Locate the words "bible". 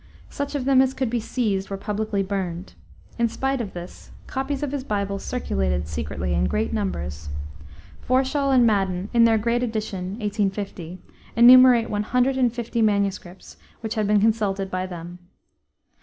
4.83-5.19